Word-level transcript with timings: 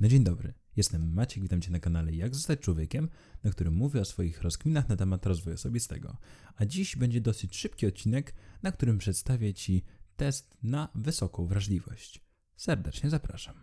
No 0.00 0.08
dzień 0.08 0.24
dobry, 0.24 0.54
jestem 0.76 1.12
Maciek, 1.12 1.42
witam 1.42 1.60
Cię 1.60 1.70
na 1.70 1.80
kanale 1.80 2.12
Jak 2.12 2.34
zostać 2.34 2.60
człowiekiem, 2.60 3.08
na 3.44 3.50
którym 3.50 3.74
mówię 3.74 4.00
o 4.00 4.04
swoich 4.04 4.42
rozkminach 4.42 4.88
na 4.88 4.96
temat 4.96 5.26
rozwoju 5.26 5.54
osobistego. 5.54 6.16
A 6.56 6.66
dziś 6.66 6.96
będzie 6.96 7.20
dosyć 7.20 7.56
szybki 7.56 7.86
odcinek, 7.86 8.34
na 8.62 8.72
którym 8.72 8.98
przedstawię 8.98 9.54
Ci 9.54 9.84
test 10.16 10.54
na 10.62 10.88
wysoką 10.94 11.46
wrażliwość. 11.46 12.20
Serdecznie 12.56 13.10
zapraszam. 13.10 13.54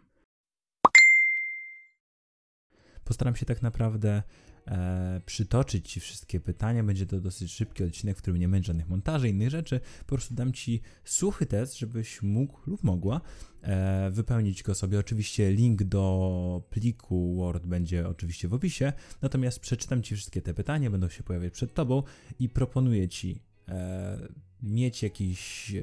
Postaram 3.04 3.36
się 3.36 3.46
tak 3.46 3.62
naprawdę 3.62 4.24
e, 4.67 5.21
przytoczyć 5.25 5.91
Ci 5.91 5.99
wszystkie 5.99 6.39
pytania. 6.39 6.83
Będzie 6.83 7.05
to 7.05 7.21
dosyć 7.21 7.51
szybki 7.51 7.83
odcinek, 7.83 8.17
w 8.17 8.21
którym 8.21 8.39
nie 8.39 8.49
będzie 8.49 8.67
żadnych 8.67 8.89
montaży, 8.89 9.29
innych 9.29 9.49
rzeczy. 9.49 9.79
Po 9.99 10.15
prostu 10.15 10.35
dam 10.35 10.53
Ci 10.53 10.81
suchy 11.03 11.46
test, 11.46 11.78
żebyś 11.78 12.21
mógł 12.21 12.60
lub 12.67 12.83
mogła 12.83 13.21
e, 13.61 14.11
wypełnić 14.11 14.63
go 14.63 14.75
sobie. 14.75 14.99
Oczywiście 14.99 15.51
link 15.51 15.83
do 15.83 16.63
pliku 16.70 17.35
Word 17.35 17.66
będzie 17.66 18.07
oczywiście 18.07 18.47
w 18.47 18.53
opisie, 18.53 18.93
natomiast 19.21 19.59
przeczytam 19.59 20.03
Ci 20.03 20.16
wszystkie 20.16 20.41
te 20.41 20.53
pytania, 20.53 20.89
będą 20.89 21.09
się 21.09 21.23
pojawiać 21.23 21.53
przed 21.53 21.73
Tobą 21.73 22.03
i 22.39 22.49
proponuję 22.49 23.09
Ci 23.09 23.41
e, 23.67 24.27
mieć 24.63 25.03
jakiś 25.03 25.71
e, 25.75 25.81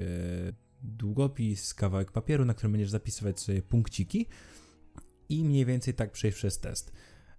długopis, 0.83 1.75
kawałek 1.75 2.13
papieru, 2.13 2.45
na 2.45 2.55
którym 2.55 2.73
będziesz 2.73 2.91
zapisywać 2.91 3.41
sobie 3.41 3.63
punkciki 3.63 4.27
i 5.29 5.45
mniej 5.45 5.65
więcej 5.65 5.95
tak 5.95 6.13
przejść 6.13 6.39
przez 6.39 6.59
test. 6.59 6.93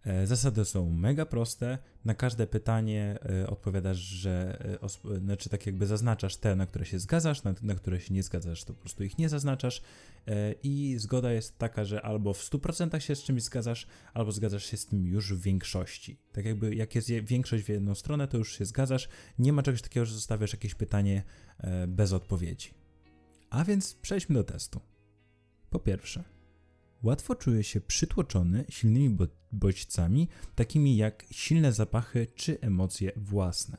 E, 0.03 0.27
zasady 0.27 0.65
są 0.65 0.89
mega 0.89 1.25
proste. 1.25 1.77
Na 2.05 2.13
każde 2.13 2.47
pytanie 2.47 3.19
e, 3.41 3.47
odpowiadasz, 3.47 3.97
że 3.97 4.63
e, 5.15 5.19
znaczy 5.19 5.49
tak 5.49 5.65
jakby 5.65 5.87
zaznaczasz 5.87 6.37
te, 6.37 6.55
na 6.55 6.65
które 6.65 6.85
się 6.85 6.99
zgadzasz, 6.99 7.43
na, 7.43 7.55
na 7.61 7.75
które 7.75 8.01
się 8.01 8.13
nie 8.13 8.23
zgadzasz, 8.23 8.63
to 8.63 8.73
po 8.73 8.79
prostu 8.79 9.03
ich 9.03 9.17
nie 9.17 9.29
zaznaczasz. 9.29 9.81
I 10.63 10.95
zgoda 10.97 11.31
jest 11.31 11.57
taka, 11.57 11.85
że 11.85 12.01
albo 12.01 12.33
w 12.33 12.49
100% 12.49 12.99
się 12.99 13.15
z 13.15 13.23
czymś 13.23 13.43
zgadzasz, 13.43 13.87
albo 14.13 14.31
zgadzasz 14.31 14.65
się 14.65 14.77
z 14.77 14.85
tym 14.85 15.07
już 15.07 15.33
w 15.33 15.41
większości. 15.41 16.19
Tak 16.31 16.45
jakby 16.45 16.75
jak 16.75 16.95
jest 16.95 17.09
większość 17.09 17.63
w 17.63 17.69
jedną 17.69 17.95
stronę, 17.95 18.27
to 18.27 18.37
już 18.37 18.57
się 18.57 18.65
zgadzasz. 18.65 19.09
Nie 19.39 19.53
ma 19.53 19.63
czegoś 19.63 19.81
takiego, 19.81 20.05
że 20.05 20.13
zostawiasz 20.13 20.53
jakieś 20.53 20.75
pytanie 20.75 21.23
bez 21.87 22.13
odpowiedzi. 22.13 22.73
A 23.49 23.63
więc 23.63 23.93
przejdźmy 23.93 24.35
do 24.35 24.43
testu. 24.43 24.79
Po 25.69 25.79
pierwsze, 25.79 26.23
Łatwo 27.03 27.35
czuję 27.35 27.63
się 27.63 27.81
przytłoczony 27.81 28.65
silnymi 28.69 29.09
bodźcami, 29.51 30.27
takimi 30.55 30.97
jak 30.97 31.25
silne 31.31 31.73
zapachy 31.73 32.27
czy 32.35 32.61
emocje 32.61 33.11
własne. 33.15 33.77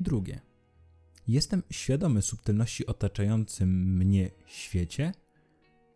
Drugie. 0.00 0.40
Jestem 1.28 1.62
świadomy 1.70 2.22
subtelności 2.22 2.86
otaczającym 2.86 3.96
mnie 3.96 4.30
świecie, 4.46 5.12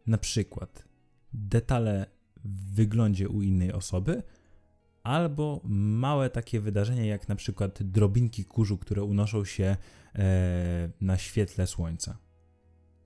na 0.07 0.19
przykład 0.19 0.85
detale 1.33 2.07
w 2.45 2.75
wyglądzie 2.75 3.29
u 3.29 3.43
innej 3.43 3.73
osoby, 3.73 4.23
albo 5.03 5.61
małe 5.65 6.31
takie 6.31 6.61
wydarzenia, 6.61 7.05
jak 7.05 7.29
na 7.29 7.37
przykład 7.37 7.83
drobinki 7.83 8.45
kurzu, 8.45 8.79
które 8.79 9.03
unoszą 9.03 9.45
się 9.45 9.77
e, 10.15 10.91
na 11.01 11.19
świetle 11.19 11.67
słońca. 11.67 12.19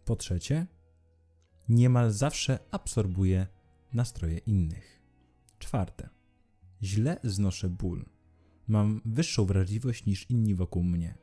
Po 0.04 0.16
trzecie, 0.16 0.66
niemal 1.68 2.10
zawsze 2.10 2.58
absorbuje 2.70 3.46
nastroje 3.92 4.38
innych. 4.38 5.02
Czwarte. 5.66 6.08
Źle 6.82 7.20
znoszę 7.24 7.68
ból. 7.68 8.04
Mam 8.68 9.00
wyższą 9.04 9.44
wrażliwość 9.44 10.06
niż 10.06 10.30
inni 10.30 10.54
wokół 10.54 10.82
mnie. 10.82 11.14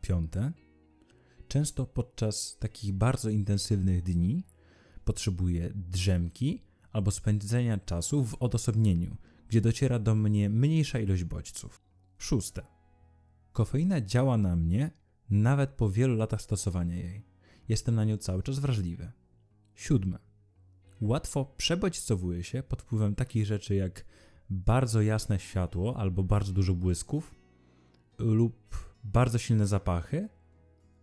Piąte. 0.00 0.52
Często 1.48 1.86
podczas 1.86 2.56
takich 2.58 2.92
bardzo 2.92 3.30
intensywnych 3.30 4.02
dni 4.02 4.44
potrzebuję 5.04 5.72
drzemki 5.74 6.62
albo 6.92 7.10
spędzenia 7.10 7.78
czasu 7.78 8.24
w 8.24 8.34
odosobnieniu, 8.34 9.16
gdzie 9.48 9.60
dociera 9.60 9.98
do 9.98 10.14
mnie 10.14 10.50
mniejsza 10.50 10.98
ilość 10.98 11.24
bodźców. 11.24 11.82
Szóste. 12.18 12.66
Kofeina 13.52 14.00
działa 14.00 14.36
na 14.36 14.56
mnie 14.56 14.90
nawet 15.30 15.70
po 15.70 15.90
wielu 15.90 16.16
latach 16.16 16.42
stosowania 16.42 16.96
jej. 16.96 17.24
Jestem 17.68 17.94
na 17.94 18.04
nią 18.04 18.16
cały 18.16 18.42
czas 18.42 18.58
wrażliwy. 18.58 19.12
Siódme. 19.74 20.25
Łatwo 21.00 21.44
przebodźcowuje 21.56 22.44
się 22.44 22.62
pod 22.62 22.82
wpływem 22.82 23.14
takich 23.14 23.46
rzeczy 23.46 23.74
jak 23.74 24.04
bardzo 24.50 25.02
jasne 25.02 25.38
światło 25.38 25.96
albo 25.96 26.22
bardzo 26.22 26.52
dużo 26.52 26.74
błysków 26.74 27.34
lub 28.18 28.76
bardzo 29.04 29.38
silne 29.38 29.66
zapachy 29.66 30.28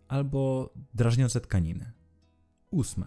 albo 0.08 0.72
drażniące 0.94 1.40
tkaniny. 1.40 1.92
Ósme. 2.70 3.06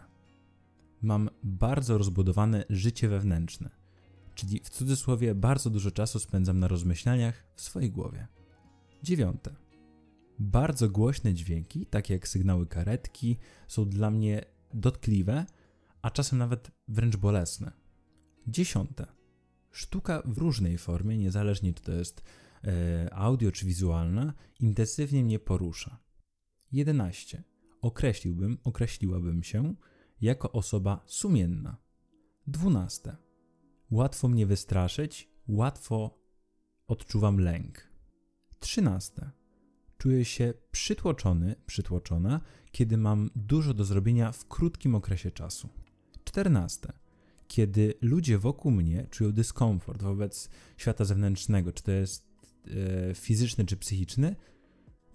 Mam 1.01 1.29
bardzo 1.43 1.97
rozbudowane 1.97 2.65
życie 2.69 3.09
wewnętrzne, 3.09 3.69
czyli 4.35 4.59
w 4.59 4.69
cudzysłowie 4.69 5.35
bardzo 5.35 5.69
dużo 5.69 5.91
czasu 5.91 6.19
spędzam 6.19 6.59
na 6.59 6.67
rozmyślaniach 6.67 7.43
w 7.55 7.61
swojej 7.61 7.91
głowie. 7.91 8.27
Dziewiąte. 9.03 9.55
Bardzo 10.39 10.89
głośne 10.89 11.33
dźwięki, 11.33 11.85
takie 11.85 12.13
jak 12.13 12.27
sygnały 12.27 12.67
karetki, 12.67 13.37
są 13.67 13.89
dla 13.89 14.11
mnie 14.11 14.45
dotkliwe 14.73 15.45
a 16.07 16.11
czasem 16.11 16.39
nawet 16.39 16.71
wręcz 16.87 17.15
bolesne. 17.15 17.71
Dziesiąte. 18.47 19.07
Sztuka 19.71 20.21
w 20.25 20.37
różnej 20.37 20.77
formie, 20.77 21.17
niezależnie 21.17 21.73
czy 21.73 21.83
to 21.83 21.91
jest 21.91 22.23
e, 22.63 23.13
audio 23.13 23.51
czy 23.51 23.65
wizualna, 23.65 24.33
intensywnie 24.59 25.23
mnie 25.23 25.39
porusza. 25.39 25.99
11. 26.71 27.43
Określiłbym, 27.81 28.57
określiłabym 28.63 29.43
się 29.43 29.75
jako 30.21 30.51
osoba 30.51 31.03
sumienna. 31.05 31.77
12. 32.47 33.15
Łatwo 33.91 34.27
mnie 34.27 34.45
wystraszyć, 34.45 35.29
łatwo 35.47 36.19
odczuwam 36.87 37.39
lęk. 37.39 37.91
13. 38.59 39.31
Czuję 39.97 40.25
się 40.25 40.53
przytłoczony, 40.71 41.55
przytłoczona, 41.65 42.41
kiedy 42.71 42.97
mam 42.97 43.29
dużo 43.35 43.73
do 43.73 43.85
zrobienia 43.85 44.31
w 44.31 44.47
krótkim 44.47 44.95
okresie 44.95 45.31
czasu. 45.31 45.86
14. 46.37 46.93
Kiedy 47.47 47.93
ludzie 48.01 48.37
wokół 48.37 48.71
mnie 48.71 49.07
czują 49.09 49.31
dyskomfort 49.31 50.01
wobec 50.01 50.49
świata 50.77 51.05
zewnętrznego, 51.05 51.73
czy 51.73 51.83
to 51.83 51.91
jest 51.91 52.25
e, 53.09 53.15
fizyczny 53.15 53.65
czy 53.65 53.77
psychiczny, 53.77 54.35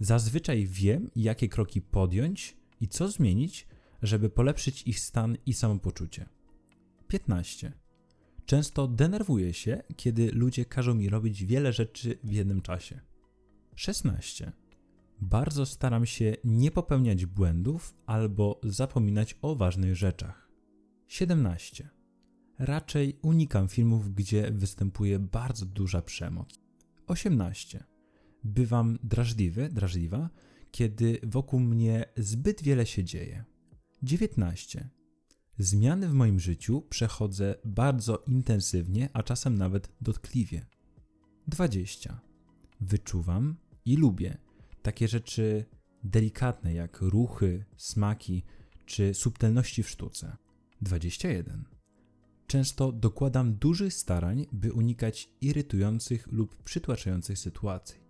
zazwyczaj 0.01 0.67
wiem, 0.67 1.11
jakie 1.17 1.49
kroki 1.49 1.81
podjąć 1.81 2.57
i 2.81 2.89
co 2.89 3.09
zmienić, 3.09 3.67
żeby 4.03 4.31
polepszyć 4.31 4.83
ich 4.83 5.01
stan 5.01 5.37
i 5.47 5.53
samopoczucie. 5.53 6.29
15. 7.09 7.73
Często 8.47 8.89
denerwuję 8.89 9.53
się, 9.53 9.83
kiedy 9.97 10.33
ludzie 10.33 10.65
każą 10.65 10.95
mi 10.95 11.09
robić 11.09 11.45
wiele 11.45 11.73
rzeczy 11.73 12.19
w 12.25 12.33
jednym 12.33 12.63
czasie. 12.63 13.01
16. 13.75 14.53
Bardzo 15.21 15.67
staram 15.67 16.07
się 16.07 16.37
nie 16.45 16.71
popełniać 16.71 17.27
błędów 17.27 17.95
albo 18.07 18.61
zapominać 18.65 19.37
o 19.43 19.57
ważnych 19.57 19.97
rzeczach. 19.97 20.42
17. 21.13 21.89
Raczej 22.59 23.19
unikam 23.23 23.69
filmów, 23.69 24.15
gdzie 24.15 24.51
występuje 24.51 25.19
bardzo 25.19 25.67
duża 25.67 26.03
przemoc. 26.03 26.61
18. 27.07 27.85
Bywam 28.45 28.99
drażliwy, 29.03 29.69
drażliwa, 29.69 30.31
kiedy 30.71 31.21
wokół 31.23 31.61
mnie 31.61 32.05
zbyt 32.17 32.63
wiele 32.63 32.87
się 32.87 33.05
dzieje. 33.05 33.45
19. 34.03 34.89
Zmiany 35.59 36.09
w 36.09 36.13
moim 36.13 36.41
życiu 36.41 36.83
przechodzę 36.91 37.55
bardzo 37.65 38.25
intensywnie, 38.27 39.09
a 39.13 39.23
czasem 39.23 39.59
nawet 39.59 39.93
dotkliwie. 40.01 40.67
20. 41.47 42.21
Wyczuwam 42.81 43.57
i 43.85 43.97
lubię 43.97 44.39
takie 44.83 45.09
rzeczy 45.09 45.65
delikatne 46.05 46.75
jak 46.75 47.01
ruchy, 47.01 47.65
smaki 47.77 48.43
czy 48.87 49.15
subtelności 49.15 49.83
w 49.83 49.91
sztuce. 49.91 50.37
21. 50.83 51.65
Często 52.47 52.93
dokładam 52.93 53.55
dużych 53.55 53.95
starań, 53.95 54.47
by 54.53 54.73
unikać 54.73 55.29
irytujących 55.41 56.27
lub 56.33 56.63
przytłaczających 56.63 57.39
sytuacji. 57.39 58.01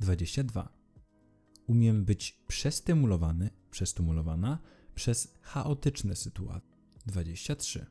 22. 0.00 0.68
Umiem 1.66 2.04
być 2.04 2.42
przestymulowany, 2.48 3.50
przestymulowana 3.70 4.58
przez 4.94 5.34
chaotyczne 5.42 6.16
sytuacje. 6.16 6.76
23. 7.06 7.86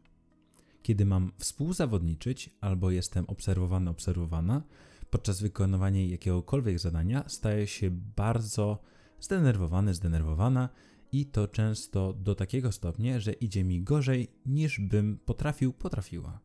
Kiedy 0.81 1.05
mam 1.05 1.31
współzawodniczyć 1.37 2.49
albo 2.61 2.91
jestem 2.91 3.25
obserwowany, 3.25 3.89
obserwowana, 3.89 4.63
podczas 5.09 5.41
wykonywania 5.41 6.05
jakiegokolwiek 6.05 6.79
zadania 6.79 7.23
staję 7.27 7.67
się 7.67 7.91
bardzo 7.91 8.81
zdenerwowany, 9.19 9.93
zdenerwowana 9.93 10.69
i 11.15 11.25
to 11.25 11.47
często 11.47 12.13
do 12.13 12.35
takiego 12.35 12.71
stopnia, 12.71 13.19
że 13.19 13.33
idzie 13.33 13.63
mi 13.63 13.83
gorzej 13.83 14.27
niż 14.45 14.79
bym 14.79 15.17
potrafił, 15.17 15.73
potrafiła. 15.73 16.39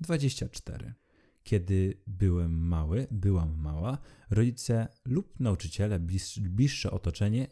24. 0.00 0.94
Kiedy 1.42 1.94
byłem 2.06 2.66
mały, 2.66 3.06
byłam 3.10 3.56
mała, 3.56 3.98
rodzice 4.30 4.88
lub 5.04 5.40
nauczyciele, 5.40 6.00
bliższe 6.40 6.90
otoczenie 6.90 7.46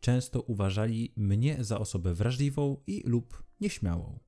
często 0.00 0.40
uważali 0.40 1.12
mnie 1.16 1.64
za 1.64 1.78
osobę 1.78 2.14
wrażliwą 2.14 2.76
i 2.86 3.02
lub 3.06 3.44
nieśmiałą. 3.60 4.18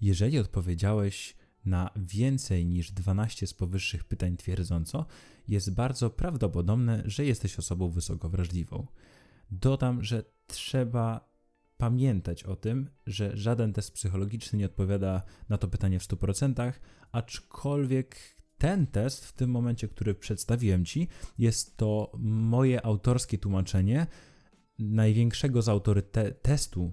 Jeżeli 0.00 0.38
odpowiedziałeś 0.38 1.36
na 1.64 1.90
więcej 1.96 2.66
niż 2.66 2.92
12 2.92 3.46
z 3.46 3.54
powyższych 3.54 4.04
pytań 4.04 4.36
twierdząco, 4.36 5.06
jest 5.48 5.74
bardzo 5.74 6.10
prawdopodobne, 6.10 7.02
że 7.06 7.24
jesteś 7.24 7.58
osobą 7.58 7.90
wysoko 7.90 8.28
wrażliwą. 8.28 8.86
Dodam, 9.52 10.04
że 10.04 10.24
trzeba 10.46 11.32
pamiętać 11.76 12.44
o 12.44 12.56
tym, 12.56 12.90
że 13.06 13.36
żaden 13.36 13.72
test 13.72 13.92
psychologiczny 13.92 14.58
nie 14.58 14.66
odpowiada 14.66 15.22
na 15.48 15.58
to 15.58 15.68
pytanie 15.68 16.00
w 16.00 16.02
100%, 16.02 16.72
aczkolwiek 17.12 18.16
ten 18.58 18.86
test, 18.86 19.24
w 19.24 19.32
tym 19.32 19.50
momencie, 19.50 19.88
który 19.88 20.14
przedstawiłem 20.14 20.84
Ci, 20.84 21.08
jest 21.38 21.76
to 21.76 22.12
moje 22.18 22.86
autorskie 22.86 23.38
tłumaczenie 23.38 24.06
największego 24.78 25.62
z 25.62 25.68
autoryte- 25.68 26.32
testu, 26.42 26.92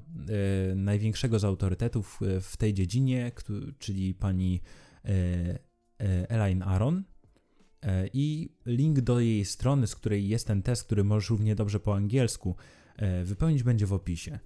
e, 0.72 0.76
największego 0.76 1.40
z 1.40 1.44
autorytetów 1.44 2.20
e, 2.22 2.42
w 2.42 2.58
tej 2.58 2.74
dziedzinie, 2.74 3.32
czyli 3.80 4.14
pani 4.14 4.62
e, 5.06 6.30
Elaine 6.30 6.64
Aron. 6.64 7.04
E, 7.84 8.10
I 8.14 8.50
link 8.66 9.02
do 9.02 9.20
jej 9.20 9.46
strony, 9.46 9.88
z 9.88 9.96
której 9.96 10.30
jest 10.30 10.48
ten 10.48 10.64
test, 10.64 10.84
który 10.84 11.04
możesz 11.04 11.30
równie 11.30 11.56
dobrze 11.56 11.80
po 11.80 11.96
angielsku 11.96 12.56
e, 12.96 13.24
wypełnić, 13.24 13.64
będzie 13.64 13.86
w 13.86 13.94
opisie. 13.94 14.40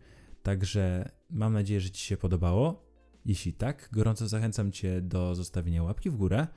Także 0.44 1.12
mam 1.30 1.54
nadzieję, 1.54 1.82
że 1.82 1.92
Ci 1.92 2.06
się 2.06 2.18
podobało. 2.18 2.86
Jeśli 3.26 3.54
tak, 3.54 3.90
gorąco 3.92 4.28
zachęcam 4.28 4.72
Cię 4.72 5.02
do 5.02 5.36
zostawienia 5.36 5.84
łapki 5.84 6.10
w 6.10 6.16
górę. 6.16 6.48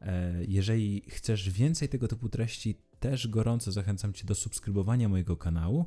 E, 0.00 0.44
jeżeli 0.48 1.02
chcesz 1.08 1.50
więcej 1.50 1.88
tego 1.88 2.08
typu 2.08 2.28
treści, 2.28 2.78
też 3.00 3.28
gorąco 3.28 3.72
zachęcam 3.72 4.12
Cię 4.12 4.26
do 4.26 4.34
subskrybowania 4.34 5.08
mojego 5.08 5.36
kanału 5.36 5.86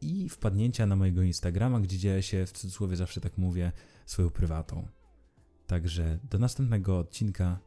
i 0.00 0.28
wpadnięcia 0.28 0.86
na 0.86 0.96
mojego 0.96 1.22
Instagrama, 1.22 1.80
gdzie 1.80 1.98
dzieje 1.98 2.22
się, 2.22 2.46
w 2.46 2.52
cudzysłowie 2.52 2.96
zawsze 2.96 3.20
tak 3.20 3.38
mówię, 3.38 3.72
swoją 4.06 4.30
prywatą. 4.30 4.88
Także 5.66 6.18
do 6.30 6.38
następnego 6.38 6.98
odcinka. 6.98 7.58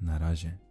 Na 0.00 0.18
razie. 0.18 0.65